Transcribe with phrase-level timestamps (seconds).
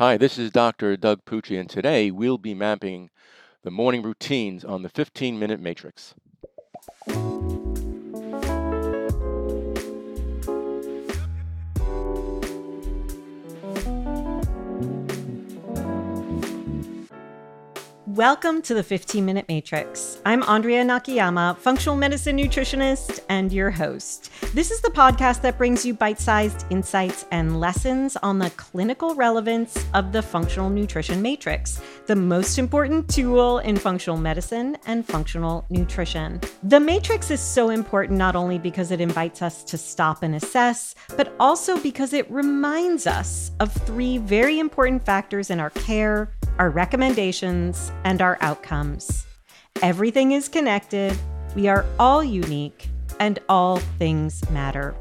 [0.00, 0.96] Hi, this is Dr.
[0.96, 3.10] Doug Pucci, and today we'll be mapping
[3.64, 6.14] the morning routines on the 15 minute matrix.
[18.16, 20.20] Welcome to the 15 Minute Matrix.
[20.26, 24.32] I'm Andrea Nakayama, functional medicine nutritionist and your host.
[24.52, 29.14] This is the podcast that brings you bite sized insights and lessons on the clinical
[29.14, 35.64] relevance of the functional nutrition matrix, the most important tool in functional medicine and functional
[35.70, 36.40] nutrition.
[36.64, 40.96] The matrix is so important not only because it invites us to stop and assess,
[41.16, 46.68] but also because it reminds us of three very important factors in our care our
[46.68, 49.26] recommendations, and our outcomes.
[49.80, 51.16] Everything is connected,
[51.56, 54.94] we are all unique, and all things matter.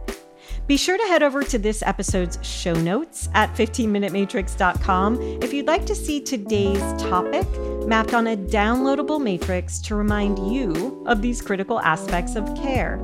[0.67, 5.85] Be sure to head over to this episode's show notes at 15minutematrix.com if you'd like
[5.85, 7.45] to see today's topic
[7.85, 12.97] mapped on a downloadable matrix to remind you of these critical aspects of care.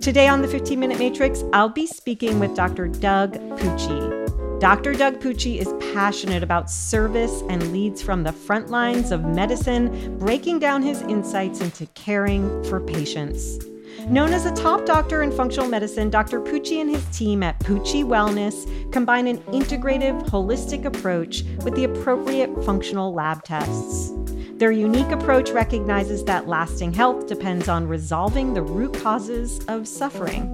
[0.00, 2.88] Today on the 15 Minute Matrix, I'll be speaking with Dr.
[2.88, 4.17] Doug Pucci.
[4.60, 4.92] Dr.
[4.94, 10.58] Doug Pucci is passionate about service and leads from the front lines of medicine, breaking
[10.58, 13.60] down his insights into caring for patients.
[14.08, 16.40] Known as a top doctor in functional medicine, Dr.
[16.40, 22.64] Pucci and his team at Pucci Wellness combine an integrative, holistic approach with the appropriate
[22.64, 24.12] functional lab tests.
[24.58, 30.46] Their unique approach recognizes that lasting health depends on resolving the root causes of suffering.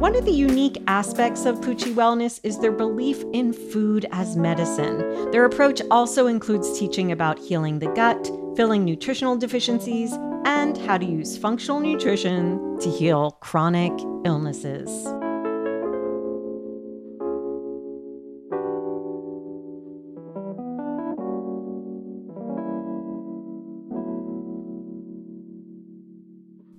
[0.00, 5.30] One of the unique aspects of Pucci Wellness is their belief in food as medicine.
[5.30, 10.12] Their approach also includes teaching about healing the gut, filling nutritional deficiencies,
[10.44, 13.92] and how to use functional nutrition to heal chronic
[14.24, 15.06] illnesses.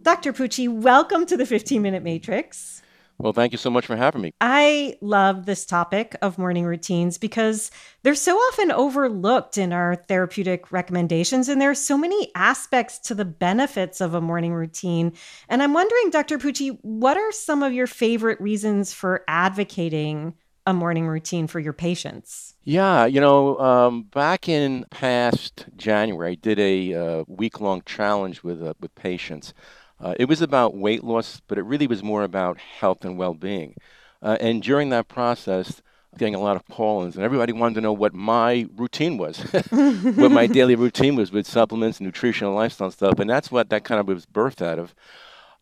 [0.07, 0.31] Dr.
[0.31, 2.81] Pucci, welcome to the 15 Minute Matrix.
[3.17, 4.31] Well, thank you so much for having me.
[4.39, 7.71] I love this topic of morning routines because
[8.03, 13.15] they're so often overlooked in our therapeutic recommendations, and there are so many aspects to
[13.15, 15.11] the benefits of a morning routine.
[15.49, 16.37] And I'm wondering, Dr.
[16.37, 20.35] Pucci, what are some of your favorite reasons for advocating
[20.65, 22.53] a morning routine for your patients?
[22.63, 28.41] Yeah, you know, um, back in past January, I did a uh, week long challenge
[28.41, 29.53] with uh, with patients.
[29.99, 33.33] Uh, it was about weight loss, but it really was more about health and well
[33.33, 33.75] being.
[34.21, 35.81] Uh, and during that process,
[36.17, 40.31] getting a lot of call-ins, and everybody wanted to know what my routine was, what
[40.31, 43.19] my daily routine was with supplements, nutrition, and lifestyle stuff.
[43.19, 44.95] And that's what that kind of was birthed out of.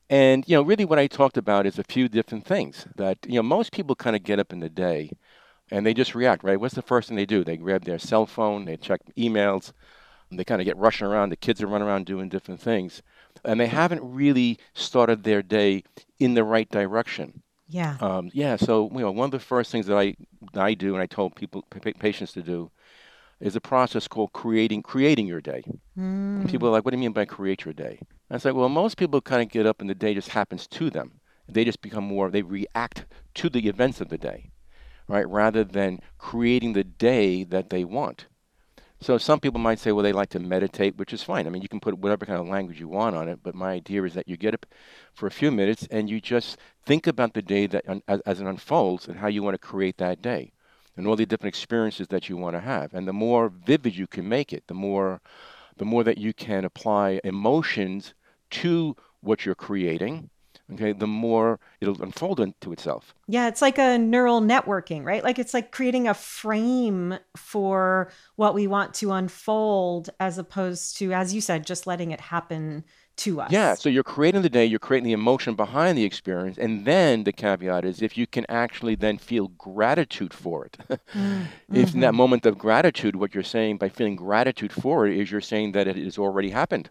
[0.10, 3.36] And you know, really, what I talked about is a few different things that you
[3.36, 5.12] know most people kind of get up in the day,
[5.72, 6.44] and they just react.
[6.44, 6.60] Right?
[6.60, 7.44] What's the first thing they do?
[7.44, 9.72] They grab their cell phone, they check emails,
[10.32, 11.30] they kind of get rushing around.
[11.30, 13.02] The kids are running around doing different things
[13.44, 15.84] and they haven't really started their day
[16.20, 17.42] in the right direction.
[17.68, 17.98] Yeah.
[18.00, 18.56] Um, yeah.
[18.56, 20.16] So you know, one of the first things that I
[20.56, 21.64] I do, and I told people
[22.00, 22.72] patients to do,
[23.40, 25.64] is a process called creating creating your day.
[25.98, 26.48] Mm.
[26.48, 28.98] people are like, "What do you mean by create your day?" I say, "Well, most
[28.98, 31.20] people kind of get up and the day just happens to them.
[31.48, 32.30] They just become more.
[32.30, 34.52] They react to the events of the day,
[35.08, 35.28] right?
[35.28, 38.28] Rather than creating the day that they want."
[39.06, 41.46] So some people might say, well, they like to meditate, which is fine.
[41.46, 43.74] I mean, you can put whatever kind of language you want on it, but my
[43.74, 44.66] idea is that you get up
[45.14, 46.58] for a few minutes and you just
[46.88, 49.98] think about the day that as, as it unfolds and how you want to create
[49.98, 50.54] that day
[50.98, 52.96] and all the different experiences that you want to have.
[52.96, 55.22] And the more vivid you can make it, the more
[55.78, 58.16] the more that you can apply emotions
[58.50, 60.32] to what you're creating
[60.74, 63.14] okay, the more it'll unfold into itself.
[63.28, 65.24] Yeah, it's like a neural networking, right?
[65.24, 71.14] Like it's like creating a frame for what we want to unfold as opposed to,
[71.14, 72.84] as you said, just letting it happen
[73.18, 73.52] to us.
[73.52, 77.24] Yeah, so you're creating the day, you're creating the emotion behind the experience, and then
[77.24, 80.78] the caveat is if you can actually then feel gratitude for it.
[80.90, 81.44] mm-hmm.
[81.74, 82.18] If in that mm-hmm.
[82.18, 85.88] moment of gratitude, what you're saying by feeling gratitude for it is you're saying that
[85.88, 86.90] it has already happened.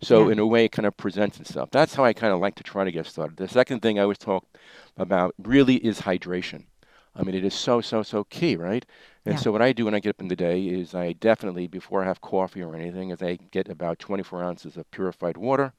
[0.00, 0.32] So yeah.
[0.32, 1.70] in a way, it kind of presents itself.
[1.70, 3.36] That's how I kind of like to try to get started.
[3.36, 4.44] The second thing I always talk
[4.96, 6.64] about really is hydration.
[7.14, 8.84] I mean, it is so, so, so key, right?
[9.24, 9.40] And yeah.
[9.40, 12.02] so what I do when I get up in the day is I definitely, before
[12.02, 15.72] I have coffee or anything, is I get about 24 ounces of purified water,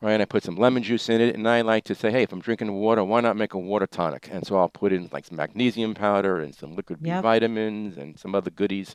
[0.00, 0.12] right?
[0.12, 2.32] And I put some lemon juice in it, and I like to say, hey, if
[2.32, 4.28] I'm drinking water, why not make a water tonic?
[4.30, 7.18] And so I'll put in like some magnesium powder and some liquid yep.
[7.18, 8.94] B vitamins and some other goodies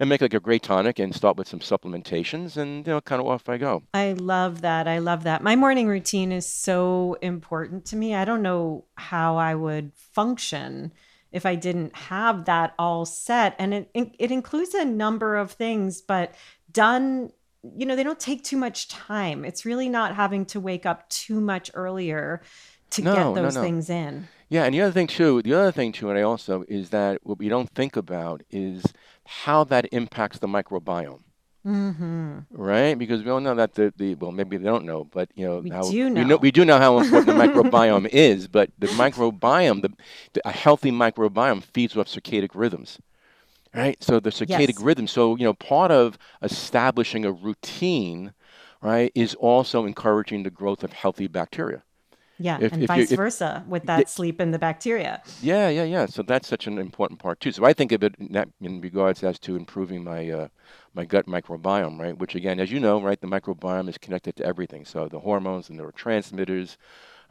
[0.00, 3.20] and make like a great tonic and start with some supplementations and you know kind
[3.20, 3.82] of off I go.
[3.94, 4.88] I love that.
[4.88, 5.42] I love that.
[5.42, 8.14] My morning routine is so important to me.
[8.14, 10.92] I don't know how I would function
[11.30, 13.54] if I didn't have that all set.
[13.58, 16.34] And it, it includes a number of things, but
[16.70, 19.44] done, you know, they don't take too much time.
[19.44, 22.42] It's really not having to wake up too much earlier
[22.90, 23.62] to No, get no, those no.
[23.62, 24.28] things in.
[24.50, 27.20] Yeah, and the other thing too, the other thing too, and I also is that
[27.22, 28.84] what we don't think about is
[29.44, 31.22] how that impacts the microbiome,
[31.66, 32.38] Mm-hmm.
[32.50, 32.94] right?
[32.98, 35.62] Because we all know that the, the well, maybe they don't know, but you know
[35.62, 36.36] We how do we know.
[36.36, 38.48] we do know how important the microbiome is.
[38.48, 39.90] But the microbiome, the,
[40.32, 42.98] the a healthy microbiome feeds off circadian rhythms,
[43.74, 44.02] right?
[44.02, 44.84] So the circadian Yes.
[44.84, 45.06] rhythm.
[45.06, 48.32] So you know, part of establishing a routine,
[48.82, 51.82] right, is also encouraging the growth of healthy bacteria.
[52.42, 55.22] Yeah, If- and if you- vice if- versa with that sleep and the bacteria.
[55.40, 56.06] Yeah, yeah, yeah.
[56.06, 57.52] So that's such an important part too.
[57.52, 60.48] So I think of it in, that, in regards as to improving my uh,
[60.94, 62.16] my gut microbiome, right?
[62.18, 64.84] Which again, as you know, right, the microbiome is connected to everything.
[64.84, 66.76] So the hormones and neurotransmitters,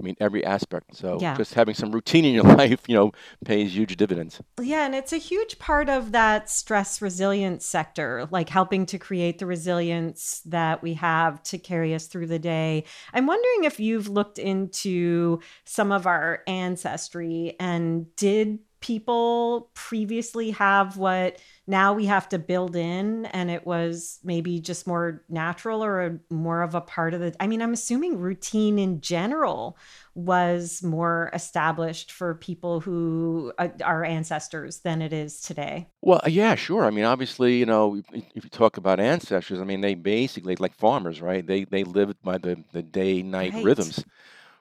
[0.01, 0.95] I mean, every aspect.
[0.95, 1.37] So Yeah.
[1.37, 3.11] just having some routine in your life, you know,
[3.45, 4.41] pays huge dividends.
[4.59, 9.37] Yeah, and it's a huge part of that stress resilience sector, like helping to create
[9.37, 12.85] the resilience that we have to carry us through the day.
[13.13, 20.97] I'm wondering if you've looked into some of our ancestry and did people previously have
[20.97, 21.37] what
[21.67, 26.19] now we have to build in and it was maybe just more natural or a,
[26.33, 29.77] more of a part of the I mean I'm assuming routine in general
[30.15, 35.87] was more established for people who uh, are ancestors than it is today.
[36.01, 36.85] Well, yeah, sure.
[36.85, 40.55] I mean, obviously, you know, if, if you talk about ancestors, I mean, they basically
[40.55, 41.45] like farmers, right?
[41.45, 43.61] They they lived by the the day night Right.
[43.61, 44.03] rhythms.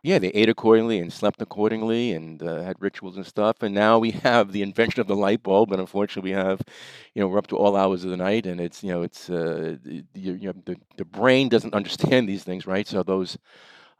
[0.03, 3.63] Yeah, they ate accordingly and slept accordingly and uh, had rituals and stuff.
[3.63, 6.63] And now we have the invention of the light bulb, and unfortunately, we have,
[7.15, 9.29] you know, we're up to all hours of the night, and it's, you know, it's,
[9.29, 12.87] uh, you, you know, the the brain doesn't understand these things, right?
[12.87, 13.37] So those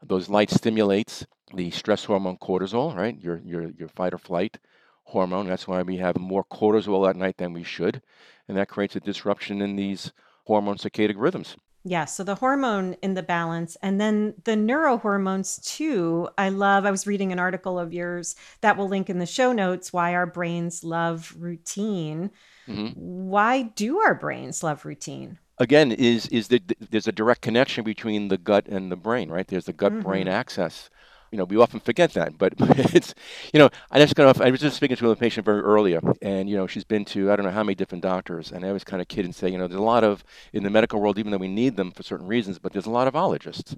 [0.03, 1.25] those light stimulates
[1.55, 3.19] the stress hormone cortisol, right?
[3.21, 4.59] Your your your fight or flight
[5.05, 5.47] hormone.
[5.47, 8.01] That's why we have more cortisol at night than we should,
[8.47, 10.11] and that creates a disruption in these
[10.45, 11.57] hormone circadian rhythms.
[11.83, 16.29] Yeah, so the hormone in the balance and then the neurohormones too.
[16.37, 19.51] I love I was reading an article of yours that will link in the show
[19.51, 22.29] notes why our brains love routine.
[22.67, 25.39] hmm Why do our brains love routine?
[25.57, 29.47] Again, is is that there's a direct connection between the gut and the brain, right?
[29.47, 30.31] There's the gut-brain Mhm.
[30.31, 30.89] axis.
[31.31, 33.13] You know, we often forget that, but it's,
[33.53, 34.41] you know, I just got off.
[34.41, 37.31] I was just speaking to a patient very earlier, and you know, she's been to
[37.31, 39.49] I don't know how many different doctors, and I was kind of kid and say,
[39.49, 41.91] you know, there's a lot of in the medical world, even though we need them
[41.91, 43.75] for certain reasons, but there's a lot of ologists.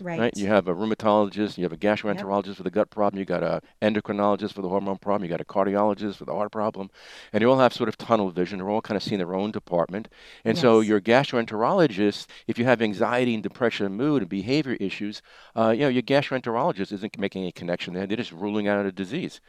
[0.00, 0.18] Right.
[0.18, 0.36] right?
[0.36, 3.60] You have a rheumatologist, you have a gastroenterologist for the gut problem, you got a
[3.80, 6.90] endocrinologist for the hormone problem, you got a cardiologist for the heart problem,
[7.32, 8.58] and they all have sort of tunnel vision.
[8.58, 10.08] They're all kind of seeing their own department.
[10.44, 15.22] And so your gastroenterologist, if you have anxiety and depression and mood and behavior issues,
[15.56, 18.06] uh, you know, your gastroenterologist isn't making a connection there.
[18.06, 19.40] They're just ruling out a disease.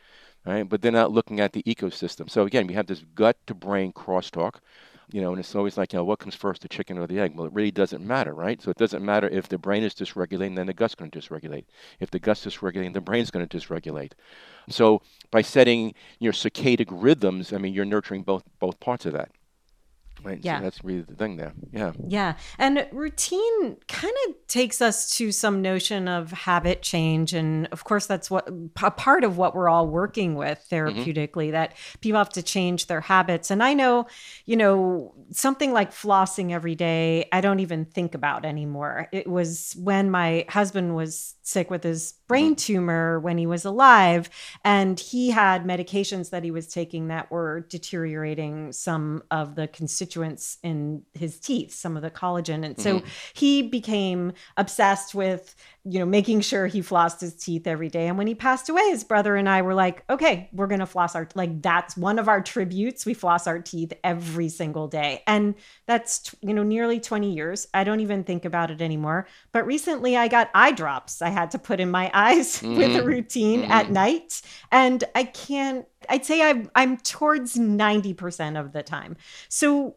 [0.46, 2.30] Right, but they're not looking at the ecosystem.
[2.30, 4.60] So again, we have this gut to brain crosstalk,
[5.12, 7.20] you know, and it's always like, you know, what comes first, the chicken or the
[7.20, 7.36] egg?
[7.36, 8.62] Well, it really doesn't matter, right?
[8.62, 11.66] So it doesn't matter if the brain is dysregulating, then the gut's going to dysregulate.
[12.00, 14.14] If the gut's dysregulating, the brain's going to dysregulate.
[14.70, 19.32] So by setting your circadian rhythms, I mean, you're nurturing both both parts of that,
[20.24, 20.40] right?
[20.42, 20.60] Yeah.
[20.60, 21.54] So that's really the thing there.
[21.72, 21.92] Yeah.
[22.08, 22.36] Yeah.
[22.58, 27.34] And routine kind of takes us to some notion of habit change.
[27.34, 28.50] And of course, that's what
[28.82, 31.00] a part of what we're all working with mm-hmm.
[31.00, 33.52] therapeutically, that people have to change their habits.
[33.52, 34.08] And I know,
[34.46, 39.10] you know, something like flossing every day, I don't even think about anymore.
[39.12, 42.74] It was when my husband was sick with his brain mm-hmm.
[42.74, 44.30] tumor when he was alive,
[44.64, 50.05] and he had medications that he was taking that were deteriorating some of the constituents
[50.64, 52.64] in his teeth, some of the collagen.
[52.66, 53.02] And so
[53.34, 58.08] he became obsessed with, you know, making sure he flossed his teeth every day.
[58.08, 60.86] And when he passed away, his brother and I were like, okay, we're going to
[60.86, 63.06] floss our, like, that's one of our tributes.
[63.06, 65.24] We floss our teeth every single day.
[65.28, 67.68] And that's, you know, nearly 20 years.
[67.74, 69.28] I don't even think about it anymore.
[69.52, 73.00] But recently I got eye drops I had to put in my eyes with a
[73.00, 73.06] Mhm.
[73.06, 74.42] routine at night.
[74.72, 79.18] And I can't, I'd say I'm, I'm towards 90% of the time.
[79.50, 79.96] So,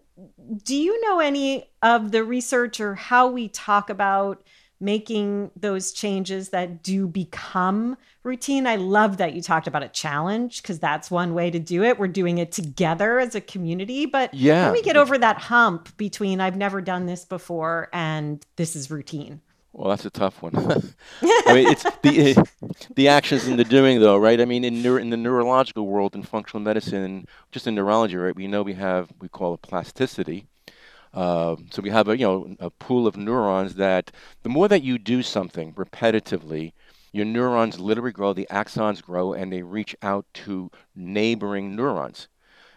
[0.64, 4.42] do you know any of the research or how we talk about
[4.80, 8.66] making those changes that do become routine?
[8.66, 11.98] I love that you talked about a challenge because that's one way to do it.
[11.98, 14.06] We're doing it together as a community.
[14.06, 14.62] But Yeah.
[14.64, 18.74] how do we get over that hump between I've never done this before and this
[18.76, 19.40] is routine?
[19.72, 20.54] Well, that's a tough one.
[21.46, 22.44] I mean, it's the uh,
[22.96, 24.40] the actions and the doing, though, right?
[24.40, 28.34] I mean, in neuro, in the neurological world, in functional medicine, just in neurology, right?
[28.34, 30.46] We know we have we call it plasticity.
[31.14, 34.10] Uh, so we have a you know a pool of neurons that
[34.42, 36.72] the more that you do something repetitively,
[37.12, 42.28] your neurons literally grow, the axons grow, and they reach out to neighboring neurons.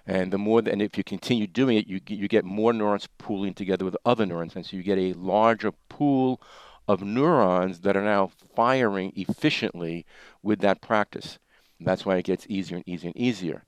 [0.07, 3.53] And the more, and if you continue doing it, you you get more neurons pooling
[3.53, 6.41] together with other neurons, and so you get a larger pool
[6.88, 10.05] of neurons that are now firing efficiently
[10.41, 11.39] with that practice.
[11.79, 13.63] And that's why it gets easier and easier and easier.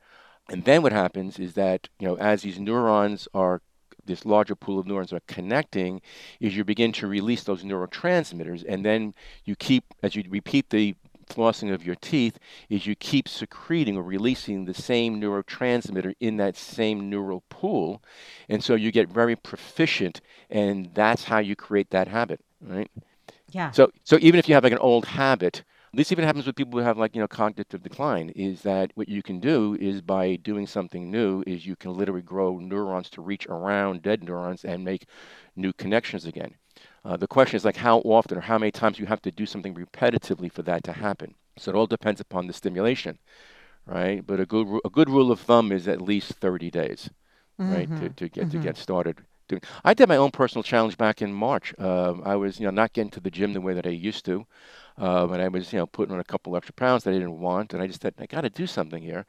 [0.50, 3.62] And then what happens is that you know as these neurons are
[4.06, 6.02] this larger pool of neurons are connecting
[6.40, 9.14] is you begin to release those neurotransmitters and then
[9.46, 10.96] you keep as you repeat the
[11.28, 12.38] flossing of your teeth
[12.70, 18.04] is you keep secreting or releasing the same neurotransmitter in that same neural pool
[18.50, 22.90] and so you get very proficient and that's how you create that habit right?
[23.52, 23.74] Yeah.
[23.74, 26.80] So so even if you have like an old habit this even happens with people
[26.80, 30.36] who have like you know cognitive decline is that what you can do is by
[30.38, 34.84] doing something new is you can literally grow neurons to reach around dead neurons and
[34.84, 35.08] make
[35.56, 36.56] new connections again.
[37.06, 39.46] Uh, the question is like how often or how many times you have to do
[39.46, 41.36] something repetitively for that to happen?
[41.58, 43.20] So it all depends upon the stimulation
[43.86, 44.26] right?
[44.26, 47.10] But a good a good rule of thumb is at least 30 days
[47.66, 47.96] right Mm-hmm.
[47.96, 48.52] to, to get Mhm.
[48.52, 52.36] to get started doing i did my own personal challenge back in march um, i
[52.36, 54.46] was you know not getting to the gym the way that i used to
[54.98, 57.40] um, and I was, you know, putting on a couple extra pounds that I didn't
[57.40, 59.26] want, and I just said, I got to do something here.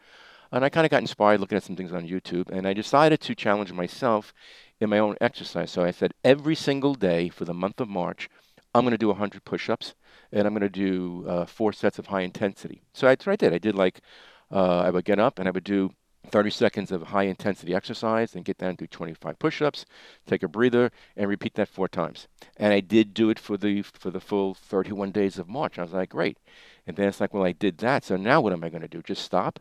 [0.53, 3.21] And I kind of got inspired looking at some things on YouTube, and I decided
[3.23, 4.33] to challenge myself
[4.81, 5.71] in my own exercise.
[5.71, 8.29] So I said, every single day for the month of March,
[8.75, 9.95] I'm going to do 100 push-ups,
[10.33, 12.83] and I'm going to do uh, four sets of high intensity.
[12.93, 13.55] So that's what I did.
[13.55, 14.01] I did like,
[14.51, 15.91] uh, I would get up and I would do
[16.31, 19.85] 30 seconds of high intensity exercise and get down to 25 push-ups,
[20.27, 22.29] take a breather, and repeat that four times.
[22.57, 25.79] And I did do it for the for the full 31 days of March.
[25.79, 26.39] I was like, great.
[26.87, 28.05] And then it's like, well, I did that.
[28.05, 29.03] So now what am I going to do?
[29.03, 29.61] Just stop?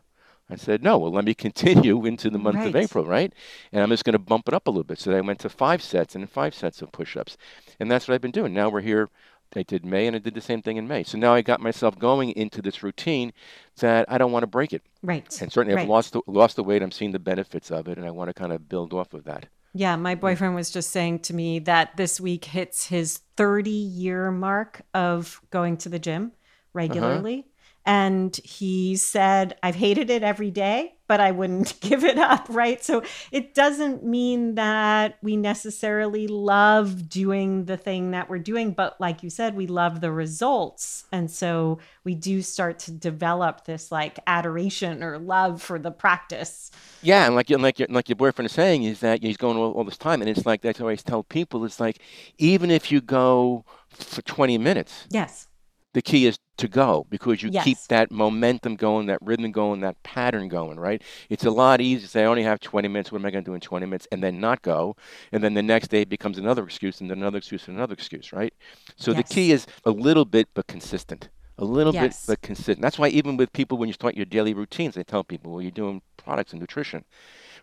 [0.49, 0.97] I said, no.
[0.97, 3.33] Well, let me continue into the month of April, right?
[3.71, 4.99] And I'm just going to bump it up a little bit.
[4.99, 7.37] So I went to five sets and five sets of push-ups,
[7.79, 8.53] and that's what I've been doing.
[8.53, 9.09] Now we're here.
[9.55, 11.03] I did May, and I did the same thing in May.
[11.03, 13.33] So now I got myself going into this routine
[13.77, 14.83] that I don't want to break it.
[15.01, 15.83] right And certainly, right.
[15.83, 16.81] I've lost the, lost the weight.
[16.81, 19.23] I'm seeing the benefits of it, and I want to kind of build off of
[19.25, 19.47] that.
[19.73, 20.19] Yeah, my mm.
[20.19, 25.41] boyfriend was just saying to me that this week hits his 30 year mark of
[25.49, 26.69] going to the gym uh-huh.
[26.73, 27.47] regularly.
[27.85, 32.83] And he said, I've hated it every day, but I wouldn't give it up, right?
[32.83, 38.99] So it doesn't mean that we necessarily love doing the thing that we're doing, but
[39.01, 41.03] like you said, we love the results.
[41.11, 46.71] And so we do start to develop this like adoration or love for the practice.
[47.01, 49.57] Yeah, and like and like your, like your boyfriend is saying is that he's going
[49.57, 51.65] all, all this time, and it's like that's I always tell people.
[51.65, 51.99] It's like
[52.37, 55.47] even if you go for 20 minutes, Yes.
[55.93, 60.01] The key is to go because you keep that momentum going, that rhythm going, that
[60.03, 61.01] pattern going, right?
[61.29, 63.11] It's a lot easier to say, I only have 20 minutes.
[63.11, 64.07] What am I going to do in 20 minutes?
[64.11, 64.95] And then not go.
[65.31, 67.93] And then the next day it becomes another excuse and then another excuse and another
[67.93, 68.53] excuse, right?
[68.97, 71.29] So the key is a little bit but consistent.
[71.59, 72.25] A little Yes.
[72.25, 72.81] bit but consistent.
[72.81, 75.61] That's why even with people, when you start your daily routines, they tell people, well,
[75.61, 77.05] you're doing products and nutrition,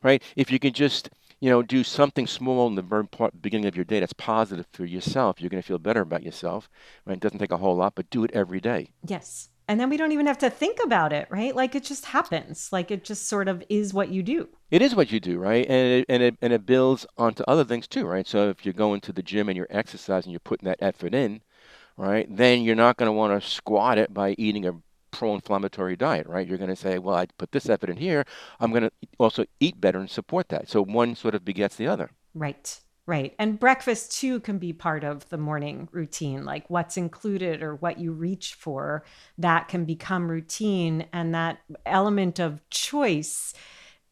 [0.03, 0.23] right?
[0.37, 3.75] If you can just you know, do something small in the very part, beginning of
[3.75, 5.40] your day that's positive for yourself.
[5.40, 6.68] You're going to feel better about yourself.
[7.06, 7.16] Right?
[7.16, 8.92] It doesn't take a whole lot, but do it every day.
[9.06, 9.49] Yes.
[9.66, 11.54] And then we don't even have to think about it, right?
[11.54, 12.70] Like it just happens.
[12.73, 14.49] Like it just sort of is what you do.
[14.70, 15.64] It is what you do, right?
[15.68, 18.26] And it, and it, and it builds onto other things too, right?
[18.26, 21.42] So if you're going to the gym and you're exercising, you're putting that effort in,
[21.97, 22.26] right?
[22.28, 24.75] Then you're not going to want to squat it by eating a
[25.11, 26.47] pro-inflammatory diet, right?
[26.47, 28.25] You're going to say, well, I put this effort in here.
[28.61, 30.69] I'm going to also eat better and support that.
[30.69, 32.11] So one sort of begets the other.
[32.35, 32.81] Right.
[33.07, 33.35] Right.
[33.40, 37.99] And breakfast too can be part of the morning routine, like what's included or what
[37.99, 39.05] you reach for,
[39.38, 41.07] that can become routine.
[41.12, 43.52] And that element of choice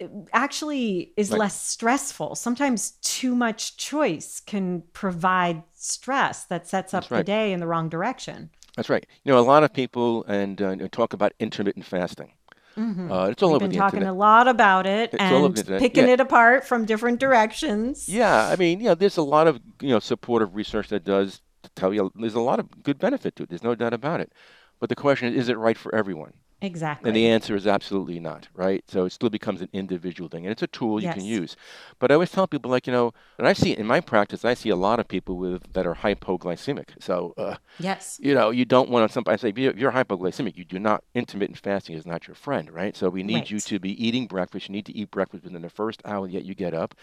[0.01, 1.39] eh, actually is Right.
[1.39, 2.35] less stressful.
[2.37, 7.67] Sometimes too much choice can provide stress that sets up That's the day in the
[7.69, 8.51] wrong direction.
[8.79, 9.05] That's right.
[9.25, 12.33] You know, a lot of people and uh, talk about intermittent fasting.
[12.77, 13.11] Mhm.
[13.11, 14.15] Uh, it's all We've over been the talking internet.
[14.15, 16.13] a lot about it It's and picking yeah.
[16.15, 18.09] it apart from different directions.
[18.09, 21.43] Yeah, I mean, you know, there's a lot of you know supportive research that does
[21.75, 23.49] tell you there's a lot of good benefit to it.
[23.49, 24.33] There's no doubt about it.
[24.79, 26.35] But the question is, is it right for everyone?
[26.61, 27.09] Exactly.
[27.09, 28.83] And the answer is absolutely not, right?
[28.89, 31.55] So it still becomes an individual thing, and it's a tool you can use.
[32.01, 34.55] But I always tell people, like you know, and I see in my practice, I
[34.55, 37.01] see a lot of people with that are hypoglycemic.
[37.01, 38.19] So uh, yes.
[38.21, 39.13] you know, you don't want to.
[39.13, 41.05] Some I say, if you're, hypoglycemic, you do not.
[41.15, 42.97] Intermittent fasting is not your friend, right?
[42.97, 44.69] So we need you to be eating breakfast.
[44.69, 46.97] You need to eat breakfast within the first hour that you get up.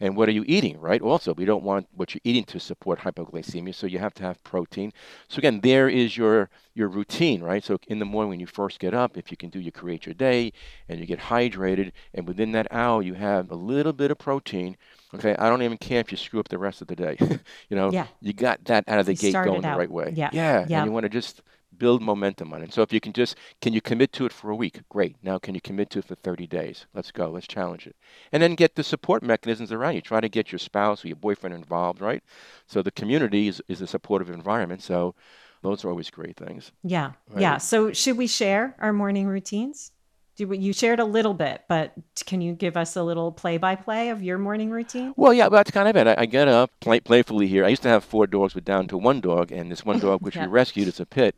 [0.00, 1.02] And what are you eating, right?
[1.02, 4.42] Also, we don't want what you're eating to support hypoglycemia, so you have to have
[4.42, 4.92] protein.
[5.28, 7.62] So again, there is your your routine, right?
[7.62, 10.06] So in the morning when you first get up, if you can do, you create
[10.06, 10.52] your day,
[10.88, 14.76] and you get hydrated, and within that hour you have a little bit of protein.
[15.14, 17.16] Okay, I don't even care if you screw up the rest of the day.
[17.68, 18.06] you know, Yeah.
[18.20, 20.12] you got that out of the You gate going the right way.
[20.16, 20.64] Yeah, Yeah.
[20.68, 20.78] yeah.
[20.78, 21.42] And you want to just
[21.78, 22.72] build momentum on it.
[22.72, 24.80] So if you can just, can you commit to it for a week?
[24.88, 25.16] Great.
[25.22, 26.86] Now, can you commit to it for 30 days?
[26.94, 27.30] Let's go.
[27.30, 27.96] Let's challenge it.
[28.30, 30.00] And then get the support mechanisms around you.
[30.00, 32.22] Try to get your spouse or your boyfriend involved, right?
[32.66, 34.82] So the community is, is a supportive environment.
[34.82, 35.14] So
[35.62, 36.72] those are always great things.
[36.82, 37.12] Yeah.
[37.30, 37.40] Right?
[37.40, 37.58] Yeah.
[37.58, 39.92] So should we share our morning routines?
[40.34, 41.92] Do you shared a little bit, but
[42.24, 45.12] can you give us a little play-by-play of your morning routine?
[45.14, 46.06] Well, yeah, that's kind of it.
[46.06, 47.66] I, I get up play, playfully here.
[47.66, 50.22] I used to have four dogs, but down to one dog, and this one dog,
[50.22, 50.46] which yeah.
[50.46, 51.36] we rescued, is a pit.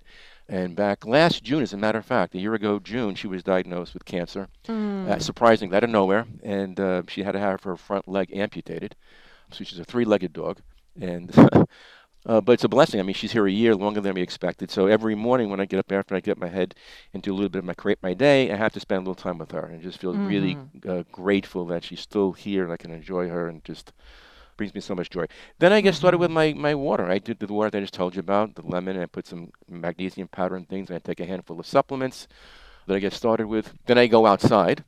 [0.49, 3.43] And back last June, as a matter of fact, a year ago, June, she was
[3.43, 4.49] diagnosed with cancer.
[4.69, 5.09] Mm.
[5.09, 8.95] Uh, surprisingly, out of nowhere, and uh, she had to have her front leg amputated.
[9.51, 10.61] So she's a three-legged dog,
[11.01, 11.35] and
[12.27, 13.01] Uh, but it's a blessing.
[13.01, 14.71] I mean, she's here a year longer than we expected.
[14.71, 16.75] So every morning when I get up after I get my head
[17.13, 19.23] into a little bit of my create my day, I have to spend a little
[19.23, 20.27] time with her and just feel mm-hmm.
[20.27, 23.93] really uh, grateful that she's still here and I can enjoy her and just
[24.57, 25.27] brings me so much joy.
[25.59, 26.61] Then I get started with mm-hmm.
[26.61, 27.11] my, my water.
[27.11, 29.27] I do the water that I just told you about, the lemon, and I put
[29.27, 32.29] some magnesium powder and things, and I take a handful of supplements
[32.87, 33.75] that I get started with.
[33.87, 34.85] Then I go outside.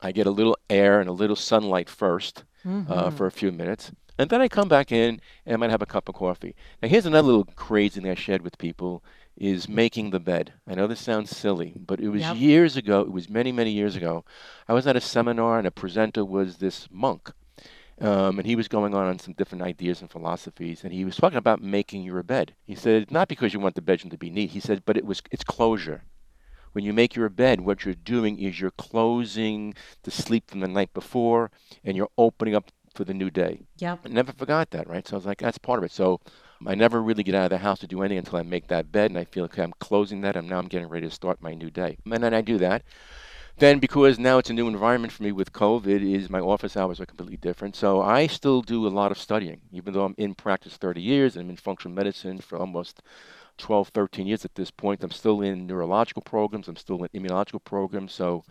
[0.00, 2.92] I get a little air and a little sunlight 1st uh, mm-hmm.
[2.92, 3.90] uh, for a few minutes.
[4.18, 6.54] And then I come back in and I might have a cup of coffee.
[6.82, 9.04] Now here's another little crazy thing I shared with people
[9.36, 10.54] is making the bed.
[10.66, 12.36] I know this sounds silly, but it was yep.
[12.36, 14.24] years ago, it was many, many years ago.
[14.66, 17.30] I was at a seminar and a presenter was this monk.
[17.98, 21.16] Um, and he was going on on some different ideas and philosophies, and he was
[21.16, 22.54] talking about making your bed.
[22.62, 24.50] He said, not because you want the bedroom to be neat.
[24.50, 26.02] He said, but it was it's closure.
[26.72, 30.68] When you make your bed, what you're doing is you're closing the sleep from the
[30.68, 31.50] night before,
[31.82, 33.60] and you're opening up for the new day.
[33.78, 34.00] Yep.
[34.04, 35.06] I never forgot that, right?
[35.06, 35.92] So I was like, that's part of it.
[35.92, 36.20] So
[36.66, 38.90] I never really get out of the house to do anything until I make that
[38.90, 41.42] bed, and I feel okay, I'm closing that, and now I'm getting ready to start
[41.42, 41.98] my new day.
[42.10, 42.82] And then I do that.
[43.58, 47.00] Then, because now it's a new environment for me with COVID, is my office hours
[47.00, 47.74] are completely different.
[47.74, 51.36] So I still do a lot of studying, even though I'm in practice 30 years
[51.36, 53.00] and I'm in functional medicine for almost
[53.56, 55.02] 12, 13 years at this point.
[55.02, 56.68] I'm still in neurological programs.
[56.68, 58.12] I'm still in immunological programs.
[58.12, 58.44] So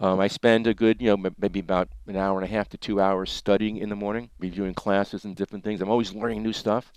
[0.00, 2.78] um, I spend a good, you know, maybe about an hour and a half to
[2.78, 5.80] two hours studying in the morning, reviewing classes and different things.
[5.80, 6.92] I'm always learning new stuff.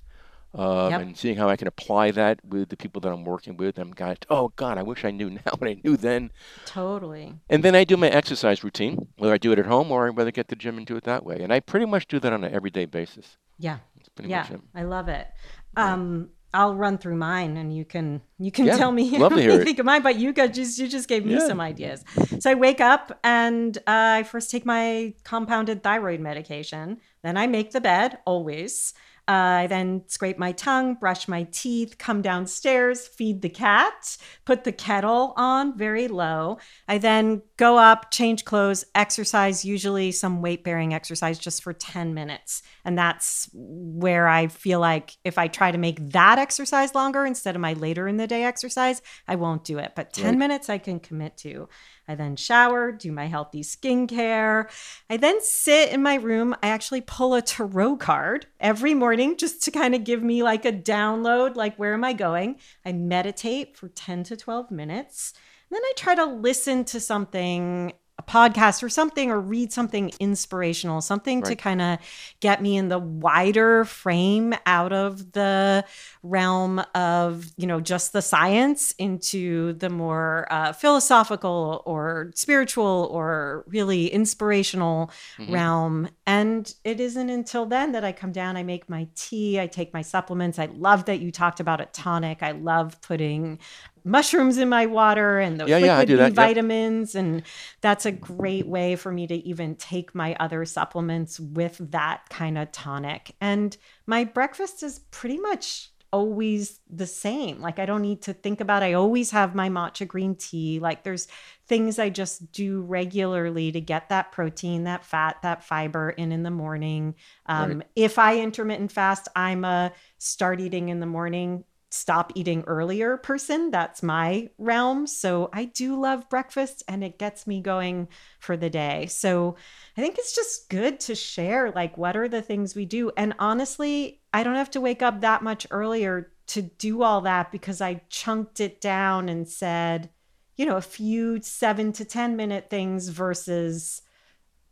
[0.54, 1.02] Um, yep.
[1.02, 3.78] and seeing how I can apply that with the people that I'm working with.
[3.78, 6.32] I'm got oh God, I wish I knew now what I knew then.
[6.66, 7.36] Totally.
[7.50, 10.30] And then I do my exercise routine, whether I do it at home or whether
[10.30, 11.42] I get to the gym and do it that way.
[11.42, 13.38] And I pretty much do that on an everyday basis.
[13.60, 13.80] Yeah.
[14.24, 15.28] yeah, I love it.
[15.76, 19.64] Um, I'll run through mine and you can you can yeah, tell me love you
[19.64, 21.48] think of mine, but you got just you just gave me yeah.
[21.48, 22.04] some ideas.
[22.40, 23.82] So I wake up and uh,
[24.20, 27.00] I first take my compounded thyroid medication.
[27.22, 28.94] Then I make the bed always.
[29.28, 34.72] I then scrape my tongue, brush my teeth, come downstairs, feed the cat, put the
[34.72, 36.60] kettle on very low.
[36.88, 42.14] I then go up, change clothes, exercise, usually some weight bearing exercise just for 10
[42.14, 42.64] minutes.
[42.86, 47.56] And that's where I feel like if I try to make that exercise longer instead
[47.56, 49.92] of my later in the day exercise, I won't do it.
[49.96, 50.38] But 10 right.
[50.38, 51.68] minutes I can commit to.
[52.08, 54.70] I then shower, do my healthy skincare.
[55.10, 56.56] I then sit in my room.
[56.64, 60.66] I actually pull a tarot card every morning just to kind of give me like
[60.66, 62.58] a download like, where am I going?
[62.86, 65.34] I meditate for 10 to 12 minutes.
[65.70, 67.94] Then I try to listen to something
[68.28, 71.50] podcast or something or read something inspirational, something right.
[71.50, 72.00] to kind of
[72.42, 75.86] get me in the wider frame out of the
[76.24, 83.64] realm of, you know, just the science into the more uh, philosophical or spiritual or
[83.68, 85.54] really inspirational mm-hmm.
[85.54, 86.10] realm.
[86.26, 89.94] And it isn't until then that I come down, I make my tea, I take
[89.94, 90.60] my supplements.
[90.60, 92.44] I love that you talked about a tonic.
[92.44, 93.60] I love putting
[94.04, 97.16] mushrooms in my water and those yeah, liquid yeah, B vitamins.
[97.16, 97.24] Yep.
[97.24, 97.44] And
[97.82, 102.58] that's a great way for me to even take my other supplements with that kind
[102.58, 103.36] of tonic.
[103.42, 107.62] And my breakfast is pretty much always the same.
[107.62, 110.80] Like I don't need to think about I always have my matcha green tea.
[110.80, 111.28] Like there's
[111.68, 116.44] things I just do regularly to get that protein, that fat, that fiber in in
[116.44, 117.16] the morning.
[117.46, 117.88] Um, right.
[117.96, 121.66] If I intermittent fast, I'm a start eating in the morning
[122.00, 123.72] stop eating earlier person.
[123.72, 125.08] That's my realm.
[125.08, 128.08] So I do love breakfast and it gets me going
[128.40, 129.08] for the day.
[129.08, 129.56] So
[129.98, 133.12] I think it's just good to share like what are the things we do.
[133.18, 137.52] And honestly, I don't have to wake up that much earlier to do all that
[137.52, 140.10] because I chunked it down and said,
[140.56, 144.02] you know, a few seven to 10 minute things versus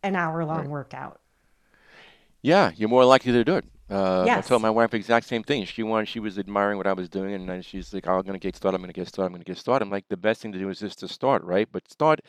[0.03, 0.69] an hour long right.
[0.69, 1.19] workout.
[2.45, 3.65] Yeah, you're more likely to do it.
[3.89, 4.45] Uh, Yes.
[4.45, 5.65] I told my wife the exact same thing.
[5.65, 8.21] She wanted, she was admiring what I was doing, and then she's like, "Oh, "I'm
[8.23, 8.75] gonna get started.
[8.75, 9.27] I'm gonna get started.
[9.27, 11.43] I'm gonna get started." I'm like, "The best thing to do is just to start,
[11.43, 11.67] right?
[11.71, 12.19] But start,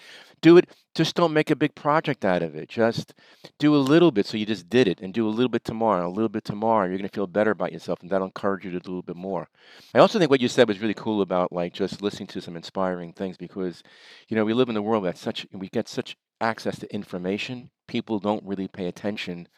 [0.40, 0.70] do it.
[0.94, 2.68] Just don't make a big project out of it.
[2.70, 3.12] Just
[3.58, 4.24] do a little bit.
[4.26, 6.86] So you just did it, and do a little bit tomorrow, a little bit tomorrow.
[6.88, 9.16] You're gonna feel better about yourself, and that'll encourage you to do a little bit
[9.16, 9.48] more.
[9.94, 12.56] I also think what you said was really cool about like just listening to some
[12.56, 13.82] inspiring things because,
[14.28, 17.70] you know, we live in a world that's such we get such access to information.
[17.86, 19.48] People don't really pay attention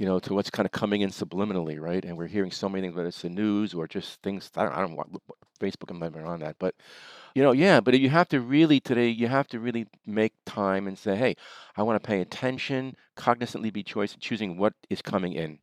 [0.00, 2.02] you know, to what's kind of coming in subliminally, right?
[2.06, 4.50] And we're hearing so many things, whether it's the news or just things.
[4.56, 5.12] I don't, I don't want
[5.60, 5.90] Facebook.
[5.90, 6.74] I'm never on that, but
[7.34, 7.80] you know, yeah.
[7.80, 9.10] But you have to really today.
[9.10, 11.36] You have to really make time and say, hey,
[11.76, 15.58] I want to pay attention, cognizantly be choice, choosing what is coming in.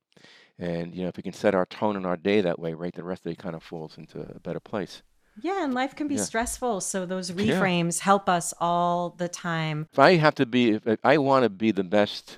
[0.59, 2.93] And you know, if we can set our tone in our day that way, right,
[2.93, 5.01] the rest of it kind of falls into a better place.
[5.41, 6.21] Yeah, and life can be Yeah.
[6.21, 6.81] stressful.
[6.81, 7.59] So those Yeah.
[7.59, 9.87] reframes help us all the time.
[9.91, 12.37] If I have to be, if I want to be the best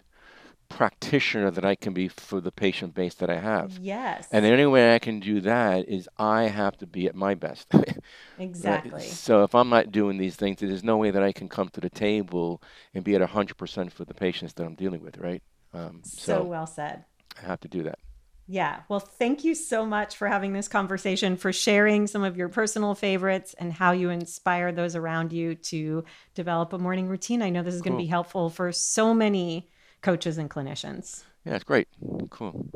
[0.69, 3.77] practitioner that I can be for the patient base that I have.
[3.79, 4.27] Yes.
[4.31, 7.35] And the only way I can do that is I have to be at my
[7.35, 7.67] best.
[7.73, 7.97] Right?
[8.37, 9.01] exactly.
[9.01, 11.81] So if I'm not doing these things, there's no way that I can come to
[11.81, 12.61] the table
[12.93, 15.43] and be at 100% for the patients that I'm dealing with, right?
[15.73, 17.03] Um, So so well said.
[17.41, 17.99] I have to do that.
[18.47, 18.81] Yeah.
[18.89, 22.95] Well, thank you so much for having this conversation, for sharing some of your personal
[22.95, 26.03] favorites and how you inspire those around you to
[26.33, 27.43] develop a morning routine.
[27.43, 29.69] I know this is going to be helpful for so many
[30.01, 31.23] coaches and clinicians.
[31.45, 31.87] Yeah, it's great.
[32.29, 32.69] Cool.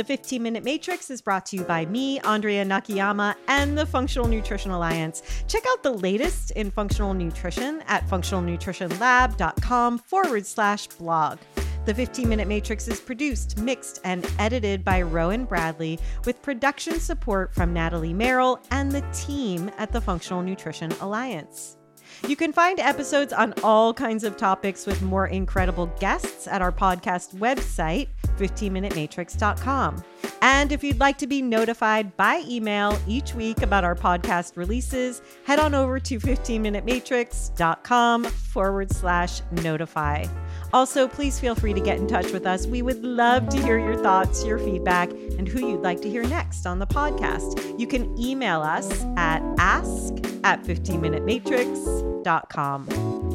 [0.00, 4.28] The 15 Minute Matrix is brought to you by me, Andrea Nakayama, and the Functional
[4.28, 5.22] Nutrition Alliance.
[5.46, 11.38] Check out the latest in functional nutrition at functionalnutritionlab.com forward slash blog.
[11.86, 17.54] The 15 Minute Matrix is produced, mixed, and edited by Rowan Bradley with production support
[17.54, 21.78] from Natalie Merrill and the team at the Functional Nutrition Alliance.
[22.26, 26.72] You can find episodes on all kinds of topics with more incredible guests at our
[26.72, 30.04] podcast website, 15minutematrix.com.
[30.42, 35.20] And if you'd like to be notified by email each week about our podcast releases,
[35.44, 40.24] head on over to 15minutematrix.com forward slash notify.
[40.72, 42.66] Also, please feel free to get in touch with us.
[42.66, 46.22] We would love to hear your thoughts, your feedback, and who you'd like to hear
[46.22, 47.78] next on the podcast.
[47.78, 53.29] You can email us at ask at 15minutematrix.com.